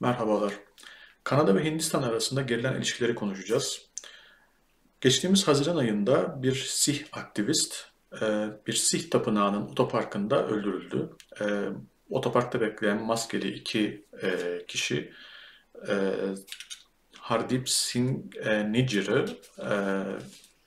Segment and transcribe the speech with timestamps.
[0.00, 0.52] Merhabalar.
[1.24, 3.88] Kanada ve Hindistan arasında gerilen ilişkileri konuşacağız.
[5.00, 7.84] Geçtiğimiz Haziran ayında bir Sih aktivist
[8.22, 11.10] e, bir Sih tapınağının otoparkında öldürüldü.
[11.40, 11.44] E,
[12.10, 15.12] otoparkta bekleyen maskeli iki e, kişi
[17.18, 19.26] Hardip Singh Nijjar'ı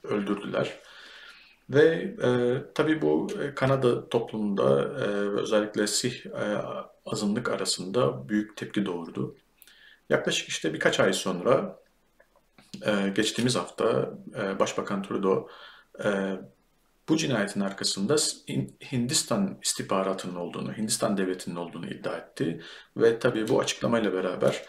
[0.04, 0.80] öldürdüler.
[1.70, 2.30] Ve e,
[2.76, 5.06] tabii bu Kanada toplumunda e,
[5.42, 6.58] özellikle Sih e,
[7.06, 9.36] azınlık arasında büyük tepki doğurdu.
[10.10, 11.80] Yaklaşık işte birkaç ay sonra
[12.86, 15.50] e, geçtiğimiz hafta e, Başbakan Trudeau
[16.06, 16.38] e,
[17.10, 18.16] bu cinayetin arkasında
[18.92, 22.62] Hindistan istihbaratının olduğunu, Hindistan devletinin olduğunu iddia etti.
[22.98, 24.66] Ve tabii bu açıklamayla beraber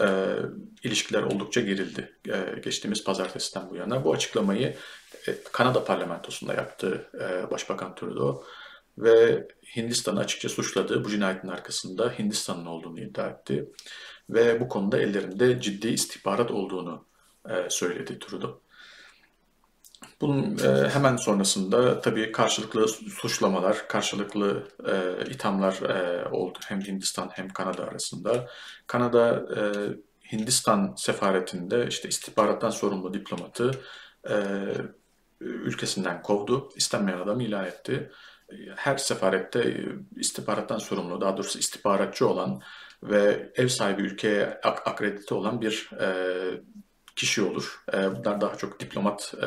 [0.00, 0.36] e,
[0.82, 4.04] ilişkiler oldukça gerildi e, geçtiğimiz pazartesiden bu yana.
[4.04, 4.76] Bu açıklamayı
[5.28, 8.44] e, Kanada parlamentosunda yaptı e, Başbakan Trudeau
[8.98, 11.04] ve Hindistan'ı açıkça suçladı.
[11.04, 13.68] Bu cinayetin arkasında Hindistan'ın olduğunu iddia etti.
[14.30, 17.04] Ve bu konuda ellerinde ciddi istihbarat olduğunu
[17.48, 18.60] e, söyledi Trudeau.
[20.20, 27.48] Bunun e, hemen sonrasında tabii karşılıklı suçlamalar, karşılıklı e, ithamlar e, oldu hem Hindistan hem
[27.48, 28.48] Kanada arasında.
[28.86, 29.60] Kanada e,
[30.32, 33.70] Hindistan sefaretinde işte istihbarattan sorumlu diplomatı
[34.30, 34.34] e,
[35.40, 38.10] ülkesinden kovdu, istenmeyen adamı ilan etti.
[38.76, 39.84] Her sefarette
[40.16, 42.60] istihbarattan sorumlu, daha doğrusu istihbaratçı olan
[43.02, 46.06] ve ev sahibi ülkeye ak akredite olan bir e,
[47.16, 47.84] kişi olur.
[47.94, 49.46] E, bunlar daha çok diplomat e,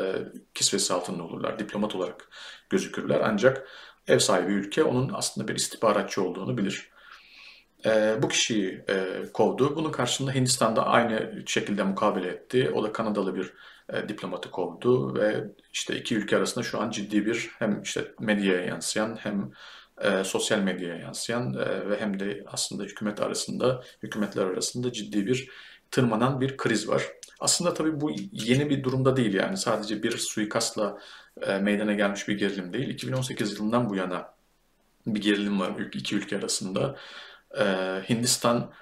[0.53, 1.59] kisvesi altında olurlar.
[1.59, 2.30] Diplomat olarak
[2.70, 3.22] gözükürler.
[3.23, 3.67] Ancak
[4.08, 6.89] ev sahibi ülke onun aslında bir istihbaratçı olduğunu bilir.
[7.86, 8.86] E, bu kişiyi
[9.34, 9.76] kovdu.
[9.76, 12.72] Bunun karşılığında Hindistan'da aynı şekilde mukabele etti.
[12.76, 13.53] O da Kanadalı bir
[14.09, 19.16] diplomatı kovdu ve işte iki ülke arasında şu an ciddi bir hem işte medyaya yansıyan
[19.16, 19.52] hem
[20.02, 25.50] e, sosyal medyaya yansıyan e, ve hem de aslında hükümet arasında, hükümetler arasında ciddi bir
[25.92, 27.04] tırmanan bir kriz var.
[27.40, 31.00] Aslında tabii bu yeni bir durumda değil yani sadece bir suikastla
[31.42, 32.89] e, meydana gelmiş bir gerilim değil.
[32.89, 34.33] 2018 yılından bu yana
[35.08, 36.98] bir gerilim var iki ülke arasında.
[37.60, 37.64] E,
[38.10, 38.73] Hindistan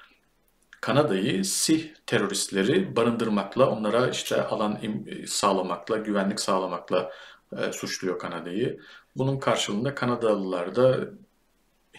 [0.81, 4.79] Kanada'yı Sih teröristleri barındırmakla, onlara işte alan
[5.28, 7.12] sağlamakla, güvenlik sağlamakla
[7.57, 8.79] e, suçluyor Kanada'yı.
[9.16, 10.97] Bunun karşılığında Kanadalılar da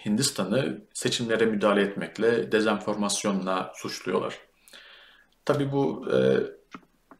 [0.06, 4.47] Hindistan'ı seçimlere müdahale etmekle, dezenformasyonla suçluyorlar.
[5.48, 6.16] Tabii bu e,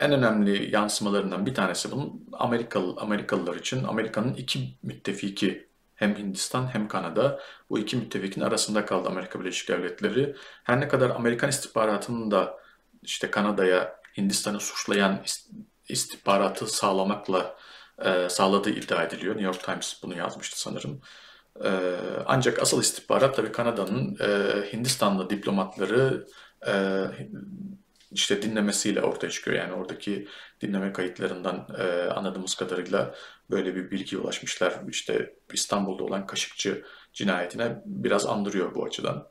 [0.01, 6.89] en önemli yansımalarından bir tanesi bunun Amerikalı Amerikalılar için Amerika'nın iki müttefiki hem Hindistan hem
[6.89, 7.41] Kanada
[7.71, 10.37] bu iki müttefikin arasında kaldı Amerika Birleşik Devletleri.
[10.65, 12.59] Her ne kadar Amerikan istihbaratının da
[13.03, 15.25] işte Kanada'ya Hindistan'ı suçlayan
[15.89, 17.57] istihbaratı sağlamakla
[18.05, 19.35] e, sağladığı iddia ediliyor.
[19.35, 21.01] New York Times bunu yazmıştı sanırım.
[21.65, 21.71] E,
[22.27, 24.29] ancak asıl istihbarat tabii Kanada'nın e,
[24.73, 26.27] Hindistanlı diplomatları
[26.67, 26.73] e,
[28.13, 29.57] işte dinlemesiyle ortaya çıkıyor.
[29.57, 30.29] Yani oradaki
[30.61, 33.15] dinleme kayıtlarından e, anladığımız kadarıyla
[33.51, 34.81] böyle bir bilgi ulaşmışlar.
[34.89, 39.29] İşte İstanbul'da olan Kaşıkçı cinayetine biraz andırıyor bu açıdan.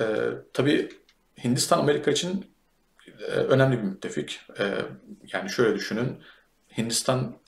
[0.00, 0.06] E,
[0.52, 0.88] tabii
[1.44, 2.46] Hindistan Amerika için
[3.20, 4.40] e, önemli bir müttefik.
[4.58, 4.74] E,
[5.32, 6.22] yani şöyle düşünün,
[6.78, 7.38] Hindistan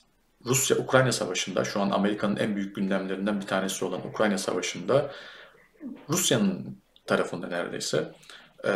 [0.45, 5.11] Rusya-Ukrayna savaşında şu an Amerika'nın en büyük gündemlerinden bir tanesi olan Ukrayna savaşında
[6.09, 8.11] Rusya'nın tarafında neredeyse.
[8.63, 8.71] Ee,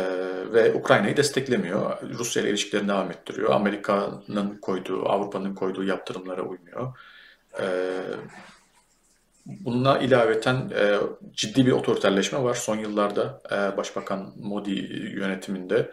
[0.52, 1.98] ve Ukrayna'yı desteklemiyor.
[2.02, 3.50] Rusya ile ilişkilerini devam ettiriyor.
[3.50, 6.98] Amerika'nın koyduğu, Avrupa'nın koyduğu yaptırımlara uymuyor.
[7.60, 7.64] Ee,
[9.46, 10.98] bununla ilaveten e,
[11.32, 12.54] ciddi bir otoriterleşme var.
[12.54, 14.70] Son yıllarda e, Başbakan Modi
[15.14, 15.92] yönetiminde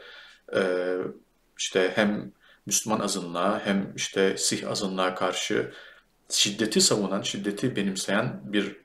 [0.56, 0.62] e,
[1.60, 2.32] işte hem
[2.66, 5.72] Müslüman azınlığa hem işte Sih azınlığa karşı
[6.30, 8.76] şiddeti savunan, şiddeti benimseyen bir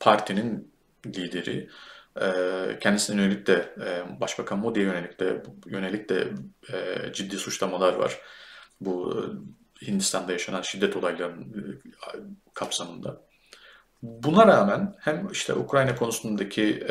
[0.00, 0.72] partinin
[1.06, 1.70] lideri.
[2.20, 6.28] Ee, kendisine yönelik de e, Başbakan Modi'ye yönelik de yönelik de
[6.72, 8.18] e, ciddi suçlamalar var.
[8.80, 9.14] Bu
[9.82, 11.82] e, Hindistan'da yaşanan şiddet olaylarının
[12.54, 13.20] kapsamında.
[14.02, 16.86] Buna rağmen hem işte Ukrayna konusundaki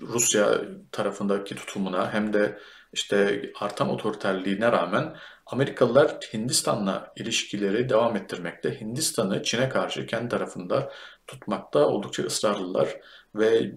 [0.00, 0.60] Rusya
[0.92, 2.58] tarafındaki tutumuna hem de
[2.92, 5.16] işte artan otoriterliğine rağmen
[5.46, 10.92] Amerikalılar Hindistan'la ilişkileri devam ettirmekte, Hindistan'ı Çin'e karşı kendi tarafında
[11.26, 13.00] tutmakta oldukça ısrarlılar
[13.34, 13.72] ve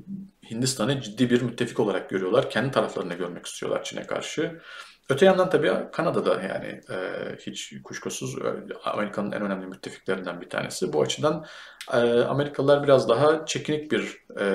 [0.51, 2.49] Hindistan'ı ciddi bir müttefik olarak görüyorlar.
[2.49, 4.61] Kendi taraflarını görmek istiyorlar Çin'e karşı.
[5.09, 6.97] Öte yandan tabii Kanada'da yani e,
[7.39, 10.93] hiç kuşkusuz e, Amerika'nın en önemli müttefiklerinden bir tanesi.
[10.93, 11.45] Bu açıdan
[11.93, 14.01] e, Amerikalılar biraz daha çekinik bir
[14.39, 14.45] e,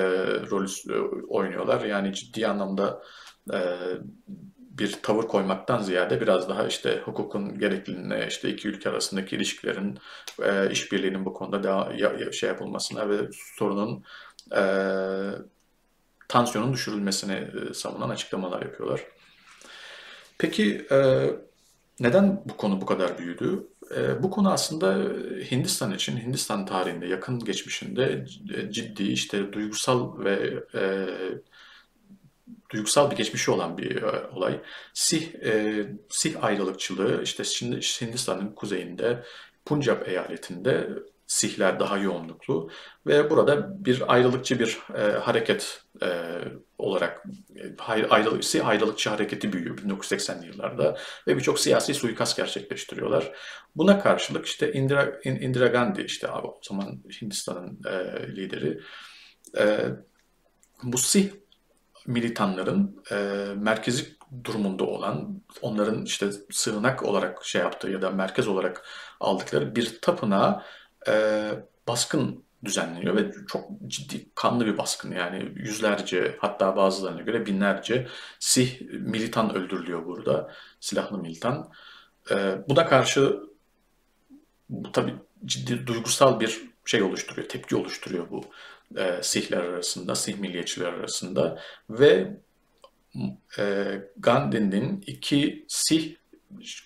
[0.49, 1.85] rol e, oynuyorlar.
[1.85, 3.01] Yani ciddi anlamda
[3.53, 3.59] e,
[4.79, 9.99] bir tavır koymaktan ziyade biraz daha işte hukukun gerekliliğine, işte iki ülke arasındaki ilişkilerin,
[10.43, 13.17] e, işbirliğinin bu konuda daha ya, şey yapılmasına ve
[13.57, 14.03] sorunun
[14.55, 14.63] e,
[16.27, 19.01] tansiyonun düşürülmesini e, savunan açıklamalar yapıyorlar.
[20.37, 21.29] Peki e,
[21.99, 23.67] neden bu konu bu kadar büyüdü?
[23.95, 24.93] E, bu konu aslında
[25.51, 28.25] Hindistan için, Hindistan tarihinde, yakın geçmişinde
[28.71, 31.07] ciddi işte duygusal ve e,
[32.69, 34.61] duygusal bir geçmişi olan bir e, olay.
[34.93, 39.23] Sih, e, Sih ayrılıkçılığı işte şimdi Hindistan'ın kuzeyinde
[39.65, 40.89] Punjab eyaletinde
[41.27, 42.69] Sihler daha yoğunluklu
[43.07, 46.07] ve burada bir ayrılıkçı bir e, hareket e,
[46.77, 47.23] olarak
[47.55, 53.31] e, ayrılık, Sih ayrılıkçı hareketi büyüyor 1980'li yıllarda ve birçok siyasi suikast gerçekleştiriyorlar.
[53.75, 58.79] Buna karşılık işte Indira, Indira Gandhi işte o zaman Hindistan'ın e, lideri
[59.57, 59.79] e,
[60.83, 61.29] bu Sih
[62.07, 63.15] militanların e,
[63.55, 68.85] merkezi durumunda olan, onların işte sığınak olarak şey yaptığı ya da merkez olarak
[69.19, 70.65] aldıkları bir tapınağa
[71.07, 71.51] e,
[71.87, 78.07] baskın düzenleniyor ve çok ciddi kanlı bir baskın yani yüzlerce hatta bazılarına göre binlerce
[78.39, 81.71] Sih militan öldürülüyor burada silahlı militan.
[82.31, 82.35] E,
[82.69, 83.39] buna karşı
[84.69, 85.15] bu tabii
[85.45, 88.43] ciddi duygusal bir şey oluşturuyor, tepki oluşturuyor bu
[88.97, 91.59] e, Sihler arasında, Sih milliyetçiler arasında
[91.89, 92.37] ve
[93.59, 96.15] e, Gandhi'nin iki Sih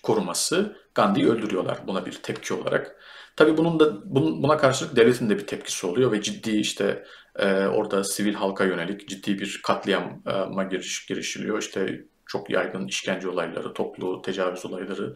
[0.02, 2.96] koruması Gandhi'yi öldürüyorlar buna bir tepki olarak.
[3.36, 7.04] Tabii bunun da bunun, buna karşılık devletin de bir tepkisi oluyor ve ciddi işte
[7.38, 11.58] e, orada sivil halka yönelik ciddi bir katliama giriş, girişiliyor.
[11.58, 15.14] İşte çok yaygın işkence olayları, toplu tecavüz olayları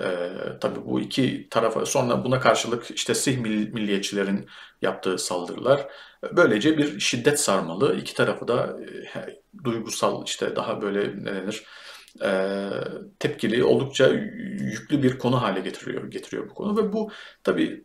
[0.00, 0.28] ee,
[0.60, 4.48] tabii bu iki tarafa sonra buna karşılık işte Sih milliyetçilerin
[4.82, 5.86] yaptığı saldırılar
[6.32, 7.96] böylece bir şiddet sarmalı.
[7.96, 8.76] iki tarafı da
[9.16, 11.64] e, duygusal işte daha böyle ne denir
[12.24, 12.70] e,
[13.18, 14.08] tepkili oldukça
[14.58, 17.10] yüklü bir konu hale getiriyor getiriyor bu konu ve bu
[17.44, 17.84] tabii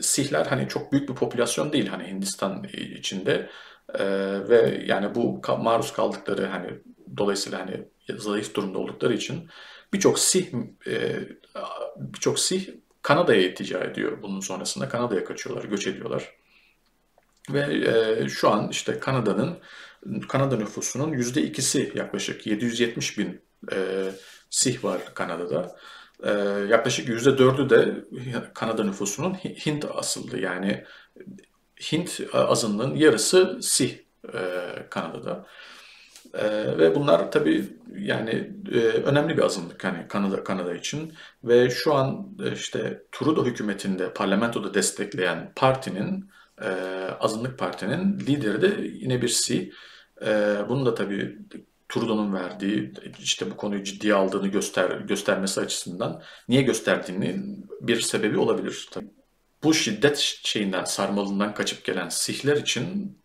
[0.00, 2.64] Sihler hani çok büyük bir popülasyon değil hani Hindistan
[2.98, 3.50] içinde
[3.94, 4.04] e,
[4.48, 6.70] ve yani bu maruz kaldıkları hani
[7.16, 9.50] dolayısıyla hani zayıf durumda oldukları için
[9.92, 10.46] birçok Sih
[10.86, 11.18] e,
[11.96, 12.68] birçok Sih
[13.02, 14.88] Kanada'ya iltica ediyor bunun sonrasında.
[14.88, 16.36] Kanada'ya kaçıyorlar, göç ediyorlar.
[17.50, 17.60] Ve
[18.24, 19.58] e, şu an işte Kanada'nın
[20.28, 23.40] Kanada nüfusunun yüzde ikisi yaklaşık 770 bin
[23.72, 23.76] e,
[24.50, 25.76] Sih var Kanada'da.
[26.68, 28.04] Yaklaşık yüzde dördü de
[28.54, 30.84] Kanada nüfusunun Hint asıllı yani
[31.92, 33.98] Hint azınlığın yarısı Sih
[34.34, 34.40] e,
[34.90, 35.46] Kanada'da.
[36.34, 37.64] Ee, ve bunlar tabii
[37.98, 41.12] yani e, önemli bir azınlık hani Kanada Kanada için
[41.44, 46.30] ve şu an e, işte Trudeau hükümetinde parlamentoda destekleyen partinin
[46.62, 46.68] e,
[47.20, 49.72] azınlık partinin lideri de yine birisi.
[50.26, 51.38] E, bunu da tabii
[51.88, 57.40] Trudeau'nun verdiği işte bu konuyu ciddiye aldığını göster göstermesi açısından niye gösterdiğini
[57.80, 58.88] bir sebebi olabilir.
[58.92, 59.10] Tabii.
[59.62, 63.18] Bu şiddet şeyinden sarmalından kaçıp gelen Sihler için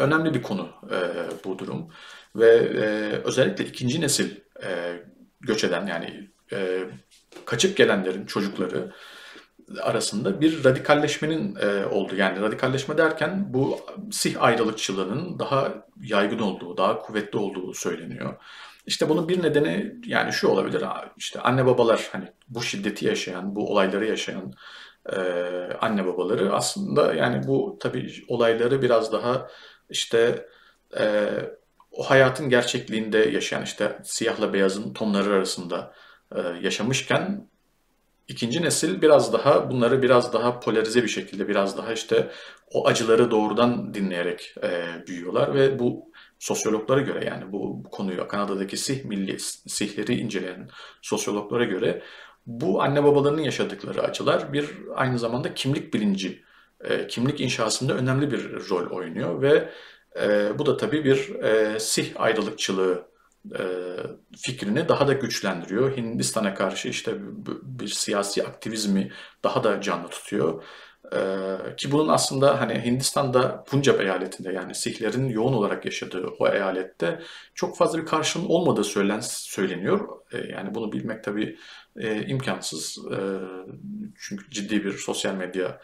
[0.00, 0.98] önemli bir konu e,
[1.44, 1.88] bu durum.
[2.36, 2.84] Ve e,
[3.24, 4.30] özellikle ikinci nesil
[4.62, 5.00] e,
[5.40, 6.84] göç eden yani e,
[7.44, 8.92] kaçıp gelenlerin çocukları
[9.82, 12.16] arasında bir radikalleşmenin e, olduğu.
[12.16, 13.80] Yani radikalleşme derken bu
[14.10, 18.36] sih ayrılıkçılığının daha yaygın olduğu, daha kuvvetli olduğu söyleniyor.
[18.86, 20.84] İşte bunun bir nedeni yani şu olabilir.
[21.16, 24.52] İşte anne babalar hani bu şiddeti yaşayan, bu olayları yaşayan
[25.12, 25.20] e,
[25.80, 29.48] anne babaları aslında yani bu tabii olayları biraz daha
[29.90, 30.46] işte
[30.98, 31.28] e,
[31.92, 35.94] o hayatın gerçekliğinde yaşayan işte siyahla beyazın tonları arasında
[36.34, 37.48] e, yaşamışken
[38.28, 42.30] ikinci nesil biraz daha bunları biraz daha polarize bir şekilde biraz daha işte
[42.70, 48.76] o acıları doğrudan dinleyerek e, büyüyorlar ve bu sosyologlara göre yani bu, bu konuyu Kanada'daki
[48.76, 50.68] Sih milli Sihleri inceleyen
[51.02, 52.02] sosyologlara göre
[52.46, 56.42] bu anne babalarının yaşadıkları acılar bir aynı zamanda kimlik bilinci,
[56.84, 59.70] e, kimlik inşasında önemli bir rol oynuyor ve
[60.20, 63.10] e, bu da tabii bir e, Sih ayrılıkçılığı
[63.58, 63.64] e,
[64.36, 65.96] fikrini daha da güçlendiriyor.
[65.96, 67.14] Hindistan'a karşı işte
[67.62, 69.12] bir siyasi aktivizmi
[69.44, 70.62] daha da canlı tutuyor.
[71.14, 77.20] Ee, ki bunun aslında hani Hindistan'da Punjab eyaletinde yani Sihlerin yoğun olarak yaşadığı o eyalette
[77.54, 80.08] çok fazla bir karşılığın olmadığı söylen, söyleniyor.
[80.32, 81.58] Ee, yani bunu bilmek tabii
[81.96, 82.98] e, imkansız.
[83.12, 83.18] E,
[84.18, 85.78] çünkü ciddi bir sosyal medya e,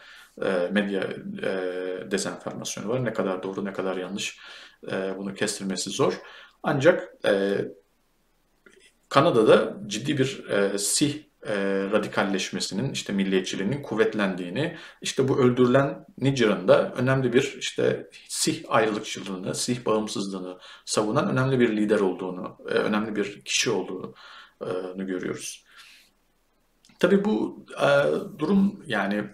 [0.70, 1.02] medya
[1.42, 1.50] e,
[2.10, 3.04] dezenformasyonu var.
[3.04, 4.38] Ne kadar doğru ne kadar yanlış
[4.92, 6.20] e, bunu kestirmesi zor.
[6.62, 7.58] Ancak e,
[9.08, 11.54] Kanada'da ciddi bir e, Sih e,
[11.92, 19.84] radikalleşmesinin, işte milliyetçiliğinin kuvvetlendiğini, işte bu öldürülen Nijer'ın da önemli bir işte Sih ayrılıkçılığını, Sih
[19.84, 24.14] bağımsızlığını savunan önemli bir lider olduğunu, e, önemli bir kişi olduğunu
[25.00, 25.64] e, görüyoruz.
[26.98, 27.88] Tabii bu e,
[28.38, 29.24] durum yani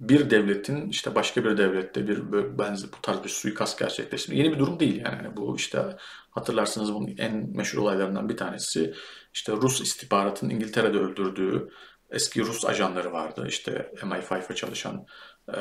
[0.00, 2.18] bir devletin işte başka bir devlette bir
[2.58, 5.16] benzer bu tarz bir suikast gerçekleştirme yeni bir durum değil yani.
[5.24, 5.96] yani bu işte
[6.30, 8.94] hatırlarsınız bunun en meşhur olaylarından bir tanesi
[9.34, 11.68] işte Rus istihbaratının İngiltere'de öldürdüğü
[12.10, 13.44] eski Rus ajanları vardı.
[13.48, 15.06] İşte MI5'e çalışan
[15.54, 15.60] e,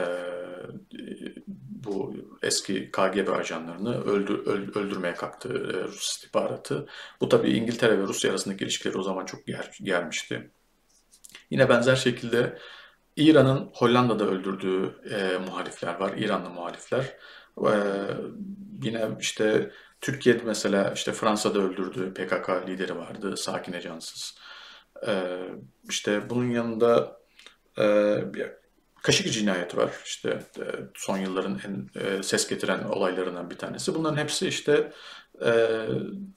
[1.48, 5.50] bu eski KGB ajanlarını öldür, öldürmeye kalktı
[5.88, 6.88] Rus istihbaratı.
[7.22, 10.52] Bu tabii İngiltere ve Rusya arasındaki ilişkileri o zaman çok ger, germişti.
[11.50, 12.58] Yine benzer şekilde
[13.16, 17.18] İran'ın Hollanda'da öldürdüğü e, muhalifler var, İranlı muhalifler.
[17.58, 17.74] E,
[18.84, 24.38] yine işte Türkiye'de mesela işte Fransa'da öldürdüğü PKK lideri vardı, Sakine Cansız.
[25.08, 25.40] E,
[25.90, 27.18] işte bunun yanında
[27.78, 27.84] e,
[28.34, 28.46] bir
[29.06, 29.92] Kaşık cinayeti var.
[30.06, 30.30] İşte
[30.60, 30.64] e,
[30.96, 33.96] son yılların en e, ses getiren olaylarından bir tanesi.
[33.96, 34.92] Bunların hepsi işte
[35.46, 35.80] e,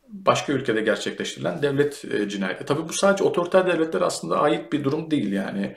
[0.08, 2.64] başka ülkede gerçekleştirilen devlet cinayeti.
[2.64, 5.76] Tabii bu sadece otoriter devletler aslında ait bir durum değil yani.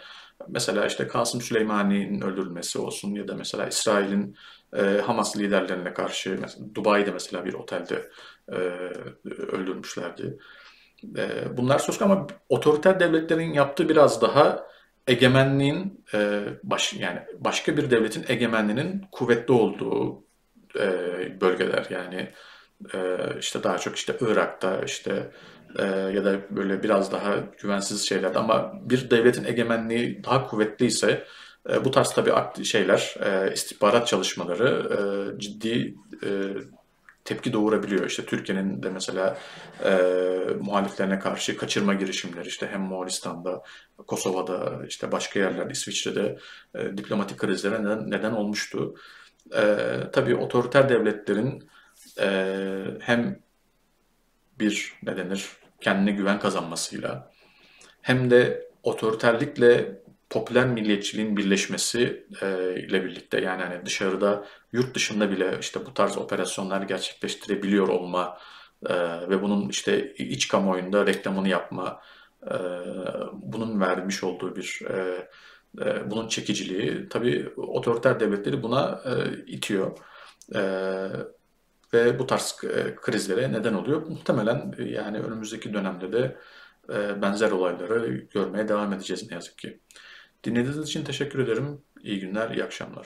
[0.50, 4.36] Mesela işte Kasım Süleymani'nin öldürülmesi olsun ya da mesela İsrail'in
[5.05, 8.10] Hamas liderlerine karşı mesela Dubai'de mesela bir otelde
[9.51, 10.38] öldürmüşlerdi.
[11.57, 14.71] bunlar söz ama otoriter devletlerin yaptığı biraz daha
[15.07, 20.24] egemenliğin e, baş, yani başka bir devletin egemenliğinin kuvvetli olduğu
[20.79, 20.88] e,
[21.41, 22.31] bölgeler yani
[22.93, 25.31] e, işte daha çok işte Irak'ta işte
[25.80, 31.24] e, ya da böyle biraz daha güvensiz şeylerde ama bir devletin egemenliği daha kuvvetliyse
[31.70, 36.30] e, bu tarz tabii şeyler e, istihbarat çalışmaları e, ciddi e,
[37.25, 38.06] tepki doğurabiliyor.
[38.06, 39.38] İşte Türkiye'nin de mesela
[39.84, 39.92] e,
[40.60, 43.63] muhaliflerine karşı kaçırma girişimleri işte hem Moğolistan'da,
[44.08, 46.38] Kosova'da, işte başka yerlerde, İsviçre'de
[46.75, 48.96] e, diplomatik krizlere neden, neden olmuştu.
[49.56, 49.78] E,
[50.13, 51.70] tabii otoriter devletlerin
[52.20, 53.40] e, hem
[54.60, 55.50] bir ne denir
[55.82, 57.32] kendine güven kazanmasıyla
[58.02, 65.58] hem de otoriterlikle popüler milliyetçiliğin birleşmesi e, ile birlikte yani hani dışarıda yurt dışında bile
[65.60, 68.38] işte bu tarz operasyonlar gerçekleştirebiliyor olma
[68.86, 68.96] e,
[69.30, 72.02] ve bunun işte iç kamuoyunda reklamını yapma
[72.48, 72.56] e,
[73.34, 75.28] bunun vermiş olduğu bir e,
[75.86, 79.12] e, bunun çekiciliği tabii otoriter devletleri buna e,
[79.48, 79.98] itiyor.
[80.56, 80.62] E,
[81.93, 84.07] ve bu tarz e, krizlere neden oluyor.
[84.07, 86.38] Muhtemelen e, yani önümüzdeki dönemde de
[86.89, 89.79] e, benzer olayları görmeye devam edeceğiz ne yazık ki.
[90.43, 91.81] Dinlediğiniz için teşekkür ederim.
[92.03, 93.05] İyi günler, iyi akşamlar.